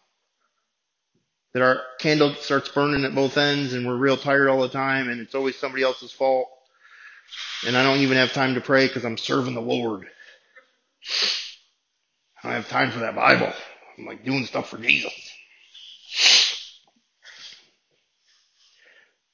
[1.55, 5.11] That our candle starts burning at both ends and we're real tired all the time
[5.11, 6.49] and it's always somebody else's fault.
[7.67, 10.07] And I don't even have time to pray because I'm serving the Lord.
[12.43, 13.53] I don't have time for that Bible.
[13.99, 15.13] I'm like doing stuff for Jesus.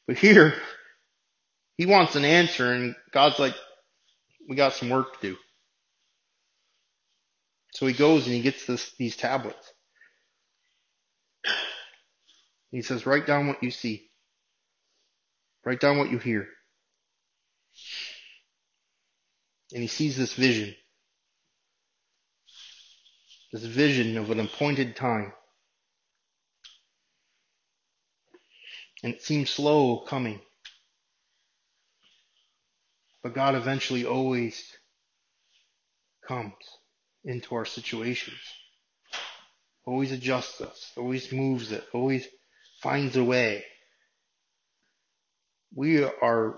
[0.07, 0.55] But here,
[1.77, 3.55] he wants an answer and God's like,
[4.49, 5.37] we got some work to do.
[7.75, 9.73] So he goes and he gets this, these tablets.
[12.71, 14.11] He says, write down what you see.
[15.65, 16.47] Write down what you hear.
[19.73, 20.75] And he sees this vision.
[23.53, 25.33] This vision of an appointed time.
[29.03, 30.41] And it seems slow coming.
[33.23, 34.63] But God eventually always
[36.27, 36.55] comes
[37.25, 38.39] into our situations.
[39.87, 42.29] Always adjusts us, always moves it, always
[42.83, 43.64] finds a way.
[45.75, 46.57] We are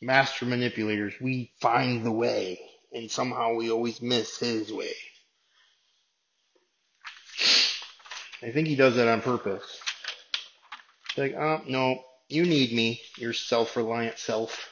[0.00, 1.14] master manipulators.
[1.20, 2.60] We find the way,
[2.92, 4.94] and somehow we always miss his way.
[8.42, 9.80] I think he does that on purpose.
[11.16, 14.68] like, oh, no, you need me, your self-reliant self.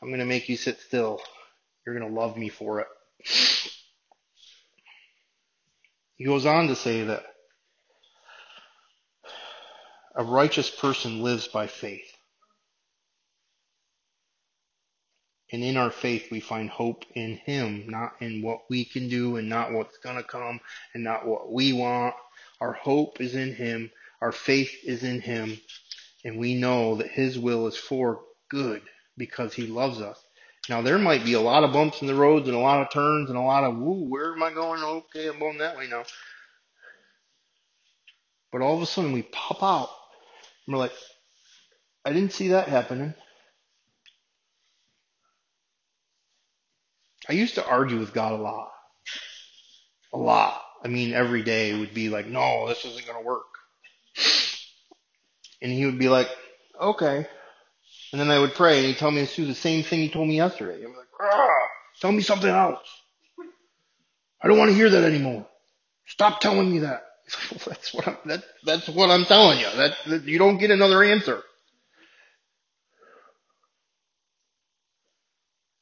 [0.00, 1.20] I'm going to make you sit still.
[1.84, 2.86] You're going to love me for it.
[6.16, 7.24] He goes on to say that
[10.18, 12.12] a righteous person lives by faith.
[15.52, 19.36] And in our faith, we find hope in Him, not in what we can do
[19.36, 20.60] and not what's going to come
[20.92, 22.14] and not what we want.
[22.60, 23.90] Our hope is in Him.
[24.20, 25.58] Our faith is in Him.
[26.24, 28.82] And we know that His will is for good
[29.16, 30.22] because He loves us.
[30.68, 32.90] Now there might be a lot of bumps in the roads and a lot of
[32.90, 34.82] turns and a lot of, woo, where am I going?
[34.82, 36.02] Okay, I'm going that way now.
[38.50, 39.88] But all of a sudden we pop out
[40.68, 40.92] and we're like,
[42.04, 43.14] I didn't see that happening.
[47.26, 48.70] I used to argue with God a lot.
[50.12, 50.60] A lot.
[50.84, 53.46] I mean, every day would be like, no, this isn't going to work.
[55.62, 56.28] And he would be like,
[56.78, 57.26] okay.
[58.12, 60.10] And then I would pray and he'd tell me to do the same thing he
[60.10, 60.84] told me yesterday.
[60.84, 61.48] I'm like, ah,
[62.00, 62.86] tell me something else.
[64.42, 65.46] I don't want to hear that anymore.
[66.06, 67.04] Stop telling me that.
[67.66, 69.66] that's what I'm, that, that's what I'm telling you.
[69.76, 71.42] That, that you don't get another answer.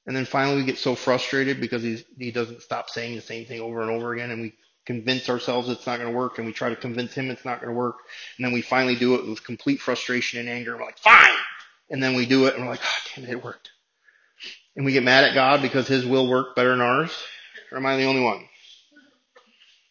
[0.06, 3.44] And then finally we get so frustrated because he's, he doesn't stop saying the same
[3.44, 4.54] thing over and over again and we
[4.86, 7.60] convince ourselves it's not going to work and we try to convince him it's not
[7.60, 7.96] going to work.
[8.38, 10.72] And then we finally do it with complete frustration and anger.
[10.72, 11.36] And we're like, fine.
[11.90, 13.70] And then we do it and we're like, oh, damn it, it worked.
[14.76, 17.10] And we get mad at God because his will work better than ours.
[17.72, 18.46] Or am I the only one?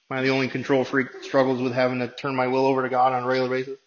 [0.10, 2.84] Am I the only control freak that struggles with having to turn my will over
[2.84, 3.80] to God on a regular basis?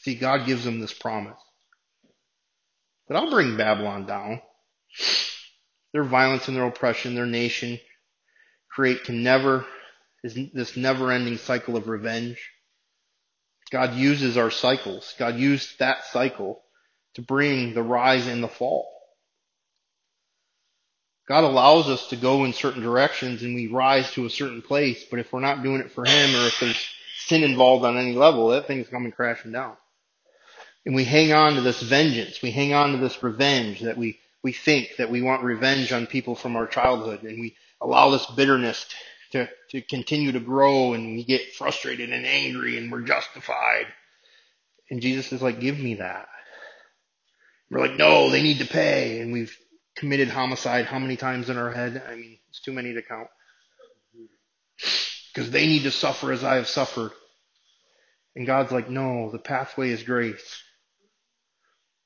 [0.00, 1.38] See, God gives them this promise
[3.08, 4.42] that I'll bring Babylon down.
[5.92, 7.78] Their violence and their oppression, their nation
[8.70, 9.64] create can never,
[10.22, 12.50] is this never ending cycle of revenge.
[13.70, 15.14] God uses our cycles.
[15.18, 16.62] God used that cycle
[17.14, 18.95] to bring the rise and the fall.
[21.26, 25.04] God allows us to go in certain directions and we rise to a certain place,
[25.10, 26.88] but if we're not doing it for Him or if there's
[27.26, 29.76] sin involved on any level, that thing's coming crashing down.
[30.84, 32.40] And we hang on to this vengeance.
[32.42, 36.06] We hang on to this revenge that we, we think that we want revenge on
[36.06, 38.86] people from our childhood and we allow this bitterness
[39.32, 43.86] to, to continue to grow and we get frustrated and angry and we're justified.
[44.90, 46.28] And Jesus is like, give me that.
[47.68, 49.20] We're like, no, they need to pay.
[49.20, 49.56] And we've
[49.96, 52.02] committed homicide how many times in our head?
[52.08, 53.28] I mean, it's too many to count.
[55.34, 57.12] Because they need to suffer as I have suffered.
[58.34, 60.62] And God's like, no, the pathway is grace.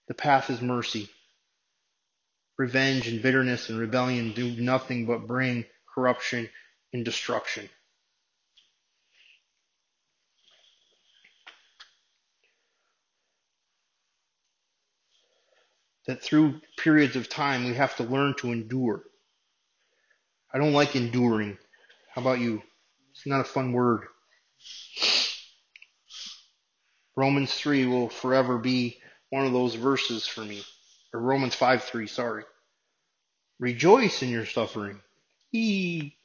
[0.08, 1.08] The path is mercy.
[2.58, 5.64] Revenge and bitterness and rebellion do nothing but bring
[5.94, 6.48] corruption
[6.92, 7.68] and destruction.
[16.10, 19.04] That through periods of time we have to learn to endure.
[20.52, 21.56] I don't like enduring.
[22.12, 22.62] How about you?
[23.12, 24.02] It's not a fun word.
[27.14, 28.98] Romans 3 will forever be
[29.30, 30.64] one of those verses for me.
[31.14, 32.44] Or Romans 5 3, sorry.
[33.60, 35.00] Rejoice in your suffering.
[35.52, 36.16] Eee.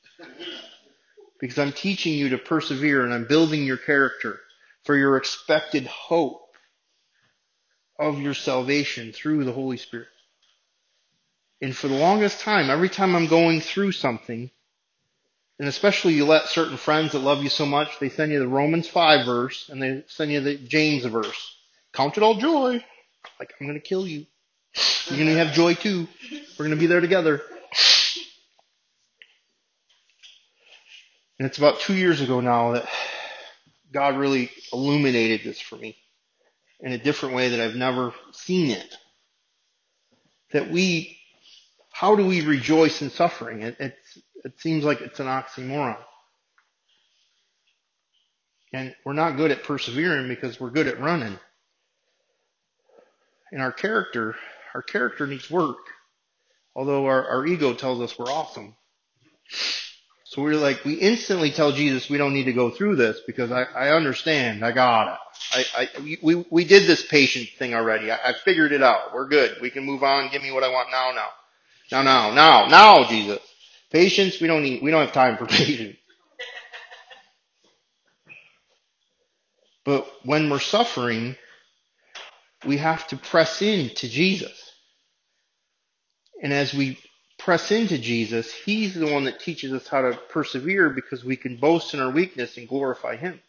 [1.40, 4.40] Because I'm teaching you to persevere and I'm building your character
[4.84, 6.45] for your expected hope
[8.00, 10.08] of your salvation through the Holy Spirit.
[11.62, 14.52] And for the longest time, every time I'm going through something,
[15.58, 18.48] and especially you let certain friends that love you so much, they send you the
[18.48, 21.56] Romans 5 verse and they send you the James verse.
[21.94, 22.84] Count it all joy.
[23.40, 24.26] Like, I'm going to kill you.
[25.08, 26.08] You're going to have joy too.
[26.32, 27.42] We're going to be there together.
[31.40, 32.88] And it's about two years ago now that
[33.92, 35.98] God really illuminated this for me
[36.80, 38.96] in a different way that I've never seen it.
[40.52, 41.18] That we,
[41.92, 43.62] how do we rejoice in suffering?
[43.62, 45.98] It, it's, it seems like it's an oxymoron.
[48.74, 51.40] And we're not good at persevering because we're good at running.
[53.52, 54.36] And our character,
[54.74, 55.78] our character needs work.
[56.76, 58.76] Although our, our ego tells us we're awesome.
[60.28, 63.52] So we're like, we instantly tell Jesus we don't need to go through this because
[63.52, 65.20] I, I understand, I got it.
[65.76, 68.12] I, I, we, we did this patient thing already.
[68.12, 69.14] I, I figured it out.
[69.14, 69.58] We're good.
[69.62, 70.30] We can move on.
[70.32, 71.30] Give me what I want now, now.
[71.92, 73.40] Now, now, now, now, Jesus.
[73.92, 75.96] Patience, we don't need, we don't have time for patience.
[79.86, 81.36] But when we're suffering,
[82.66, 84.72] we have to press in to Jesus.
[86.42, 86.98] And as we
[87.46, 91.58] press into Jesus, He's the one that teaches us how to persevere because we can
[91.58, 93.40] boast in our weakness and glorify Him.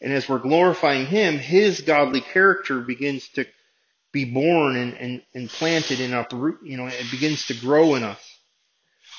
[0.00, 3.44] And as we're glorifying Him, His godly character begins to
[4.12, 8.04] be born and, and, and planted and uproot, you know, it begins to grow in
[8.04, 8.20] us.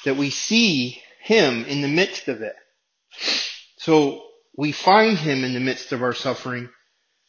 [0.05, 2.55] That we see Him in the midst of it.
[3.75, 4.23] So
[4.55, 6.69] we find Him in the midst of our suffering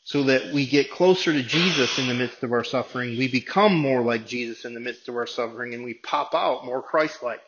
[0.09, 3.19] so that we get closer to Jesus in the midst of our suffering.
[3.19, 6.65] We become more like Jesus in the midst of our suffering and we pop out
[6.65, 7.43] more Christ-like.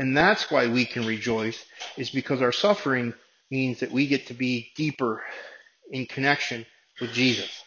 [0.00, 1.64] And that's why we can rejoice
[1.96, 3.14] is because our suffering
[3.48, 5.22] means that we get to be deeper
[5.88, 6.66] in connection
[7.00, 7.62] with Jesus.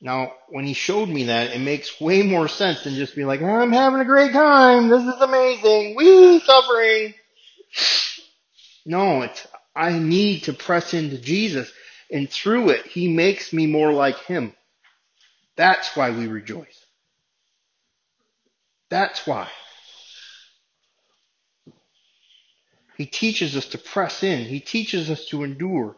[0.00, 3.42] Now, when he showed me that, it makes way more sense than just be like,
[3.42, 4.88] I'm having a great time.
[4.88, 5.94] This is amazing.
[5.94, 7.12] We suffering.
[8.86, 9.46] No, it's,
[9.76, 11.70] I need to press into Jesus
[12.10, 14.54] and through it, he makes me more like him.
[15.56, 16.84] That's why we rejoice.
[18.90, 19.48] That's why.
[22.96, 24.44] He teaches us to press in.
[24.44, 25.96] He teaches us to endure.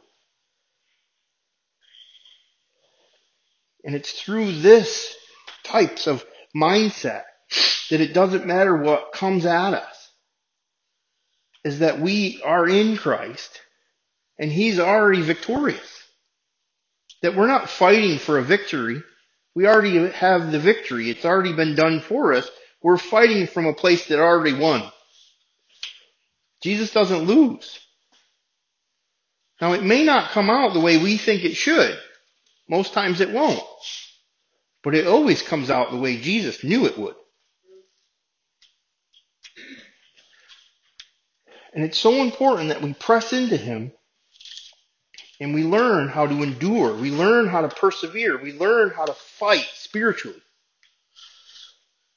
[3.85, 5.15] And it's through this
[5.63, 6.25] types of
[6.57, 7.25] mindset
[7.91, 10.11] that it doesn't matter what comes at us.
[11.65, 13.61] Is that we are in Christ
[14.39, 16.03] and He's already victorious.
[17.23, 19.03] That we're not fighting for a victory.
[19.55, 21.11] We already have the victory.
[21.11, 22.49] It's already been done for us.
[22.83, 24.85] We're fighting from a place that already won.
[26.63, 27.79] Jesus doesn't lose.
[29.61, 31.99] Now it may not come out the way we think it should.
[32.69, 33.63] Most times it won't.
[34.85, 37.17] But it always comes out the way Jesus knew it would.
[41.75, 43.93] And it's so important that we press into Him
[45.41, 46.95] and we learn how to endure.
[46.95, 48.39] We learn how to persevere.
[48.39, 50.41] We learn how to fight spiritually.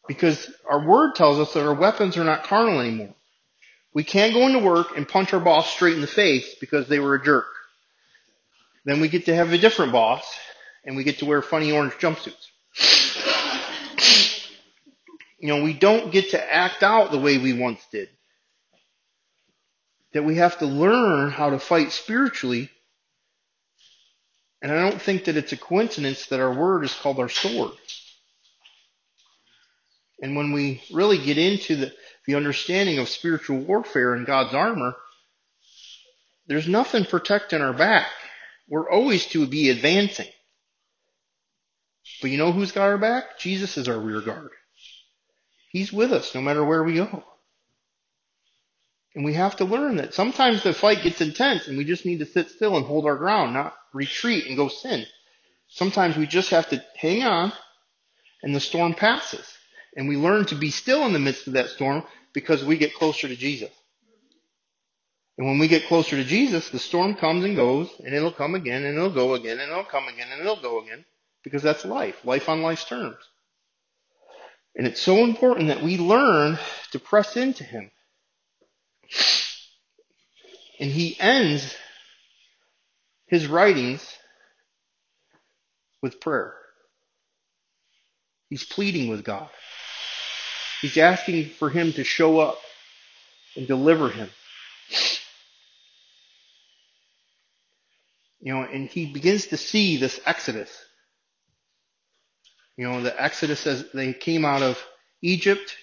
[0.08, 3.14] Because our word tells us that our weapons are not carnal anymore.
[3.94, 7.00] We can't go into work and punch our boss straight in the face because they
[7.00, 7.48] were a jerk.
[8.86, 10.24] Then we get to have a different boss
[10.84, 12.48] and we get to wear funny orange jumpsuits.
[15.40, 18.10] You know, we don't get to act out the way we once did.
[20.14, 22.70] That we have to learn how to fight spiritually.
[24.62, 27.72] And I don't think that it's a coincidence that our word is called our sword.
[30.22, 31.94] And when we really get into the,
[32.28, 34.96] the understanding of spiritual warfare and God's armor,
[36.46, 38.08] there's nothing protecting our back.
[38.70, 40.28] We're always to be advancing.
[42.22, 43.40] But you know who's got our back?
[43.40, 44.52] Jesus is our rear guard.
[45.72, 47.24] He's with us no matter where we go.
[49.14, 52.20] And we have to learn that sometimes the fight gets intense and we just need
[52.20, 55.06] to sit still and hold our ground, not retreat and go sin.
[55.68, 57.52] Sometimes we just have to hang on
[58.44, 59.46] and the storm passes.
[59.96, 62.04] And we learn to be still in the midst of that storm
[62.34, 63.72] because we get closer to Jesus.
[65.38, 68.54] And when we get closer to Jesus, the storm comes and goes, and it'll come
[68.54, 71.04] again, and it'll go again, and it'll come again, and it'll go again,
[71.44, 73.18] because that's life, life on life's terms.
[74.76, 76.60] And it's so important that we learn
[76.92, 77.92] to press into Him.
[80.80, 81.76] And He ends
[83.28, 84.06] His writings
[86.02, 86.54] with prayer.
[88.50, 89.50] He's pleading with God.
[90.82, 92.58] He's asking for Him to show up
[93.56, 94.30] and deliver Him.
[98.42, 100.76] You know, and he begins to see this exodus.
[102.76, 104.84] You know, the exodus as they came out of
[105.22, 105.76] Egypt,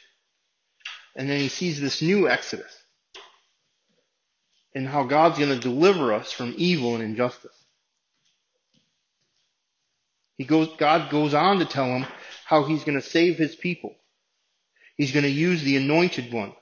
[1.14, 2.76] and then he sees this new exodus.
[4.74, 7.56] And how God's going to deliver us from evil and injustice.
[10.36, 12.06] He goes, God goes on to tell him
[12.44, 13.94] how he's going to save his people.
[14.96, 16.52] He's going to use the anointed one.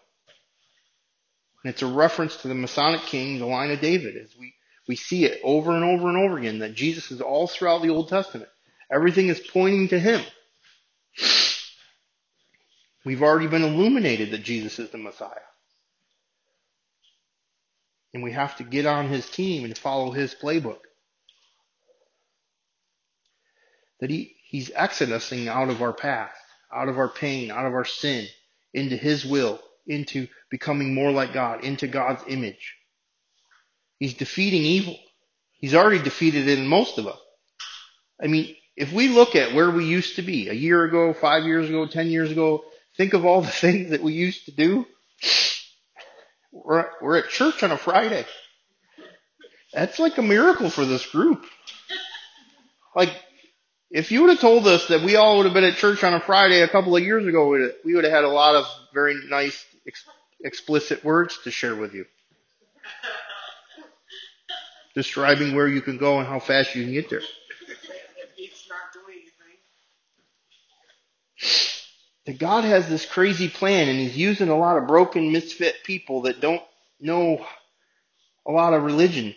[1.62, 4.54] And it's a reference to the Messianic king, the line of David, as we
[4.88, 7.90] we see it over and over and over again that Jesus is all throughout the
[7.90, 8.48] Old Testament.
[8.90, 10.22] Everything is pointing to Him.
[13.04, 15.30] We've already been illuminated that Jesus is the Messiah.
[18.16, 20.78] And we have to get on His team and follow His playbook.
[24.00, 26.34] That he, He's exodusing out of our path,
[26.74, 28.26] out of our pain, out of our sin,
[28.72, 32.76] into His will, into becoming more like God, into God's image.
[33.98, 34.98] He's defeating evil.
[35.52, 37.18] He's already defeated it in most of us.
[38.18, 41.44] I mean, if we look at where we used to be a year ago, five
[41.44, 42.64] years ago, ten years ago,
[42.96, 44.86] think of all the things that we used to do.
[46.64, 48.24] We're, we're at church on a Friday.
[49.72, 51.44] That's like a miracle for this group.
[52.94, 53.11] Like,
[53.90, 56.14] if you would have told us that we all would have been at church on
[56.14, 57.48] a Friday a couple of years ago,
[57.84, 60.04] we would have had a lot of very nice, ex-
[60.42, 62.07] explicit words to share with you
[64.96, 67.20] describing where you can go and how fast you can get there.
[72.27, 76.22] That God has this crazy plan and He's using a lot of broken, misfit people
[76.22, 76.62] that don't
[77.01, 77.45] know
[78.45, 79.35] a lot of religion.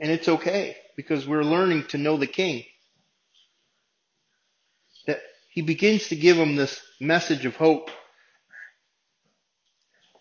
[0.00, 2.64] And it's okay because we're learning to know the King.
[5.06, 5.20] That
[5.50, 7.90] He begins to give them this message of hope.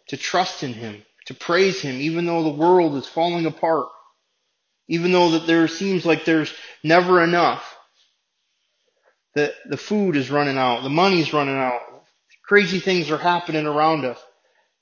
[0.09, 1.03] To trust in Him.
[1.27, 3.87] To praise Him even though the world is falling apart.
[4.89, 7.77] Even though that there seems like there's never enough.
[9.35, 11.81] That the food is running out, the money's running out,
[12.43, 14.19] crazy things are happening around us.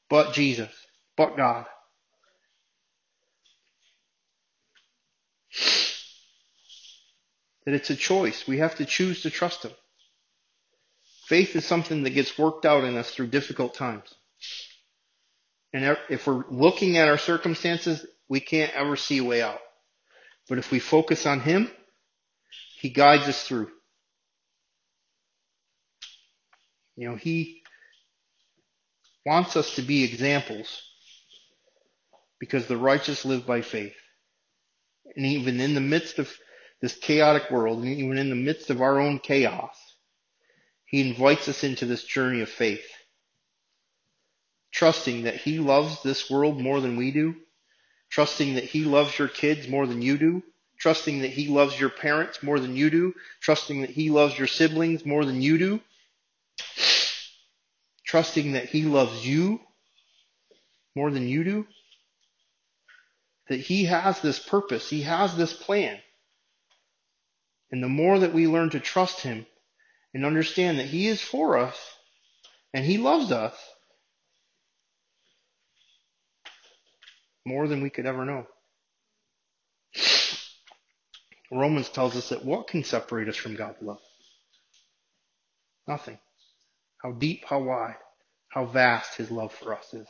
[0.10, 0.72] But Jesus,
[1.16, 1.66] but God.
[7.66, 8.48] That it's a choice.
[8.48, 9.72] We have to choose to trust Him.
[11.28, 14.14] Faith is something that gets worked out in us through difficult times.
[15.72, 19.60] And if we're looking at our circumstances, we can't ever see a way out.
[20.50, 21.72] But if we focus on Him,
[22.80, 23.70] He guides us through.
[27.02, 27.64] You know, He
[29.26, 30.84] wants us to be examples
[32.40, 33.96] because the righteous live by faith.
[35.16, 36.32] And even in the midst of
[36.80, 39.76] this chaotic world, and even in the midst of our own chaos,
[40.86, 42.86] He invites us into this journey of faith.
[44.72, 47.36] Trusting that He loves this world more than we do
[48.12, 50.44] trusting that He loves your kids more than you do,
[50.78, 54.48] trusting that He loves your parents more than you do, trusting that He loves your
[54.48, 55.80] siblings more than you do,
[58.12, 59.62] trusting that He loves you
[60.98, 61.68] more than you do,
[63.48, 65.98] that He has this purpose, He has this plan.
[67.72, 69.46] And the more that we learn to trust Him
[70.14, 71.78] and understand that He is for us
[72.74, 73.56] and He loves us,
[77.46, 78.46] more than we could ever know.
[81.50, 84.02] Romans tells us that what can separate us from God's love?
[85.88, 86.20] Nothing.
[87.02, 87.98] How deep, how wide,
[88.50, 90.08] how vast his love for us is.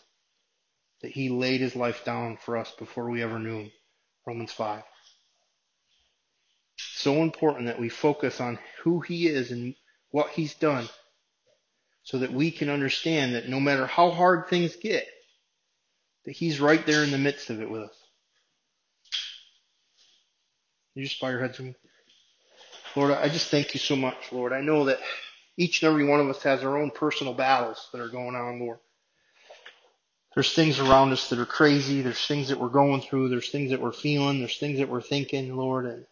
[1.01, 3.71] That he laid his life down for us before we ever knew him.
[4.27, 4.83] Romans 5.
[6.77, 9.75] So important that we focus on who he is and
[10.11, 10.87] what he's done
[12.03, 15.07] so that we can understand that no matter how hard things get,
[16.25, 17.95] that He's right there in the midst of it with us.
[20.93, 21.75] You just bow your heads with me.
[22.95, 24.51] Lord, I just thank you so much, Lord.
[24.51, 24.99] I know that
[25.61, 28.59] each and every one of us has our own personal battles that are going on,
[28.59, 28.79] Lord.
[30.33, 32.01] There's things around us that are crazy.
[32.01, 33.29] There's things that we're going through.
[33.29, 34.39] There's things that we're feeling.
[34.39, 35.85] There's things that we're thinking, Lord.
[35.85, 36.05] And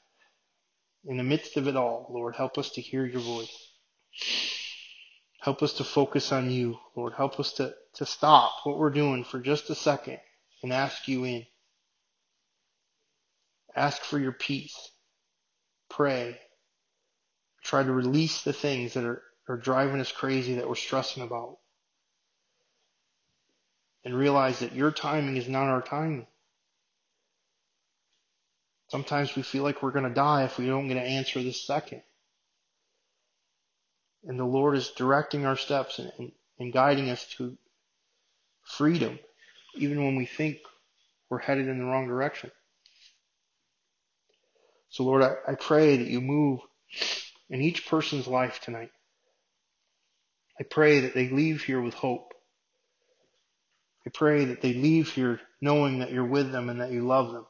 [1.06, 3.72] in the midst of it all, Lord, help us to hear your voice.
[5.41, 7.14] Help us to focus on you, Lord.
[7.14, 10.20] Help us to, to stop what we're doing for just a second
[10.62, 11.45] and ask you in.
[13.76, 14.78] Ask for your peace.
[15.89, 16.38] Pray.
[17.64, 21.58] Try to release the things that are, are driving us crazy that we're stressing about.
[24.06, 26.28] And realize that your timing is not our timing.
[28.88, 31.62] Sometimes we feel like we're going to die if we don't get an answer this
[31.62, 32.02] second.
[34.26, 37.58] And the Lord is directing our steps and, and, and guiding us to
[38.64, 39.20] freedom,
[39.76, 40.60] even when we think
[41.30, 42.52] we're headed in the wrong direction.
[44.89, 46.62] So, Lord, I, I pray that you move
[47.50, 48.91] in each person's life tonight.
[50.60, 52.34] I pray that they leave here with hope.
[54.05, 57.32] I pray that they leave here knowing that you're with them and that you love
[57.32, 57.45] them.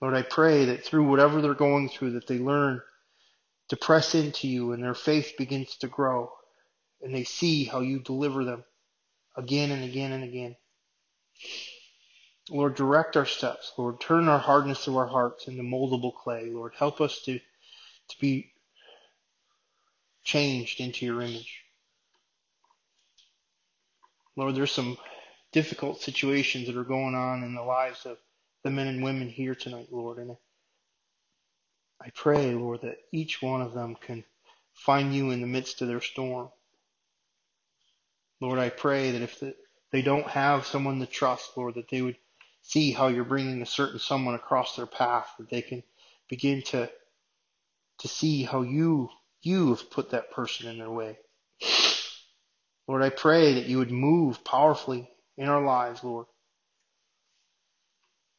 [0.00, 2.80] Lord, I pray that through whatever they're going through, that they learn
[3.68, 6.30] to press into you and their faith begins to grow
[7.02, 8.64] and they see how you deliver them
[9.36, 10.56] again and again and again.
[12.50, 13.72] Lord, direct our steps.
[13.78, 16.50] Lord, turn our hardness of our hearts into moldable clay.
[16.50, 18.51] Lord, help us to, to be
[20.22, 21.62] changed into your image.
[24.36, 24.96] Lord, there's some
[25.52, 28.18] difficult situations that are going on in the lives of
[28.64, 30.18] the men and women here tonight, Lord.
[30.18, 30.36] And
[32.00, 34.24] I pray, Lord, that each one of them can
[34.72, 36.48] find you in the midst of their storm.
[38.40, 39.42] Lord, I pray that if
[39.90, 42.16] they don't have someone to trust, Lord, that they would
[42.62, 45.82] see how you're bringing a certain someone across their path, that they can
[46.28, 46.90] begin to
[47.98, 49.10] to see how you
[49.42, 51.18] you have put that person in their way.
[52.88, 56.26] Lord, I pray that you would move powerfully in our lives, Lord,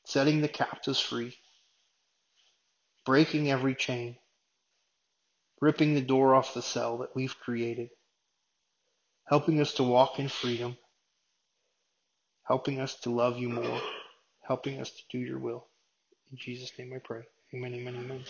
[0.06, 1.36] setting the captives free,
[3.06, 4.18] breaking every chain,
[5.62, 7.90] ripping the door off the cell that we've created,
[9.26, 10.78] helping us to walk in freedom,
[12.46, 13.82] helping us to love you more,
[14.42, 15.68] helping us to do your will.
[16.32, 17.22] In Jesus' name I pray.
[17.54, 18.24] Amen, amen, amen.